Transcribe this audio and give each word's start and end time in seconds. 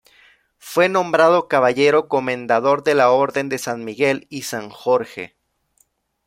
Fue 0.57 0.89
nombrado 0.89 1.47
caballero 1.47 2.07
comendador 2.07 2.83
de 2.83 2.95
la 2.95 3.11
Orden 3.11 3.49
de 3.49 3.59
San 3.59 3.83
Miguel 3.85 4.25
y 4.31 4.41
San 4.41 4.71
Jorge. 4.71 5.35